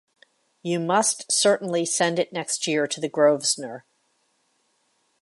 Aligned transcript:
You 0.63 0.79
must 0.79 1.31
certainly 1.31 1.85
send 1.85 2.17
it 2.17 2.33
next 2.33 2.65
year 2.65 2.87
to 2.87 2.99
the 2.99 3.07
Grosvenor. 3.07 3.85